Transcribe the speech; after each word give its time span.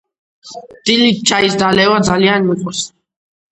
დილით 0.89 1.19
ჩაის 1.33 1.59
დალევა 1.65 2.01
ძალიან 2.11 2.51
მიყვარს. 2.51 2.85